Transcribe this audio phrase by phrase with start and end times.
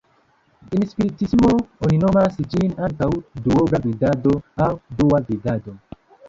[0.77, 1.51] En spiritismo
[1.87, 3.11] oni nomas ĝin ankaŭ
[3.45, 4.35] "duobla vidado"
[4.67, 4.71] aŭ
[5.03, 5.77] "dua vidado".